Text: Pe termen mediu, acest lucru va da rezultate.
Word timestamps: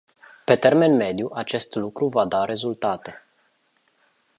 Pe 0.45 0.55
termen 0.55 0.95
mediu, 0.95 1.27
acest 1.33 1.75
lucru 1.75 2.07
va 2.07 2.25
da 2.25 2.45
rezultate. 2.45 3.23